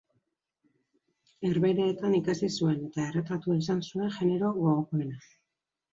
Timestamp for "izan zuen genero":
3.65-4.55